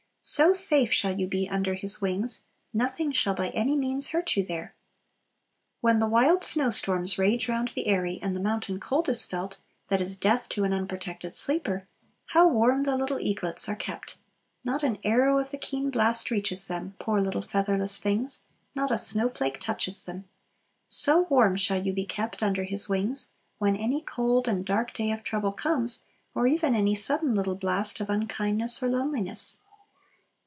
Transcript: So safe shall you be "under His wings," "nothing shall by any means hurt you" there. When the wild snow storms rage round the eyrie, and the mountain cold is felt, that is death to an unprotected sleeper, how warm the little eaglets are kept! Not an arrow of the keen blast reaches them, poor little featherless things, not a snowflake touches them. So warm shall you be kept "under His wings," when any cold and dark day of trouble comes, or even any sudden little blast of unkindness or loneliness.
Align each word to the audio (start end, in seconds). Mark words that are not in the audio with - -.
So 0.23 0.53
safe 0.53 0.93
shall 0.93 1.19
you 1.19 1.27
be 1.27 1.49
"under 1.49 1.73
His 1.73 1.99
wings," 1.99 2.43
"nothing 2.75 3.11
shall 3.11 3.33
by 3.33 3.47
any 3.49 3.75
means 3.75 4.09
hurt 4.09 4.37
you" 4.37 4.45
there. 4.45 4.75
When 5.79 5.97
the 5.97 6.07
wild 6.07 6.43
snow 6.43 6.69
storms 6.69 7.17
rage 7.17 7.49
round 7.49 7.69
the 7.69 7.87
eyrie, 7.87 8.19
and 8.21 8.35
the 8.35 8.39
mountain 8.39 8.79
cold 8.79 9.09
is 9.09 9.25
felt, 9.25 9.57
that 9.87 9.99
is 9.99 10.15
death 10.15 10.47
to 10.49 10.63
an 10.63 10.73
unprotected 10.73 11.35
sleeper, 11.35 11.87
how 12.27 12.47
warm 12.47 12.83
the 12.83 12.95
little 12.95 13.19
eaglets 13.19 13.67
are 13.67 13.75
kept! 13.75 14.17
Not 14.63 14.83
an 14.83 14.99
arrow 15.03 15.39
of 15.39 15.49
the 15.49 15.57
keen 15.57 15.89
blast 15.89 16.29
reaches 16.29 16.67
them, 16.67 16.93
poor 16.99 17.19
little 17.19 17.41
featherless 17.41 17.97
things, 17.97 18.43
not 18.75 18.91
a 18.91 18.99
snowflake 18.99 19.59
touches 19.59 20.03
them. 20.03 20.25
So 20.85 21.23
warm 21.31 21.55
shall 21.55 21.83
you 21.83 21.93
be 21.93 22.05
kept 22.05 22.43
"under 22.43 22.65
His 22.65 22.87
wings," 22.87 23.29
when 23.57 23.75
any 23.75 24.01
cold 24.01 24.47
and 24.47 24.63
dark 24.63 24.93
day 24.93 25.09
of 25.11 25.23
trouble 25.23 25.51
comes, 25.51 26.03
or 26.35 26.45
even 26.45 26.75
any 26.75 26.93
sudden 26.93 27.33
little 27.33 27.55
blast 27.55 27.99
of 27.99 28.07
unkindness 28.11 28.83
or 28.83 28.87
loneliness. 28.87 29.57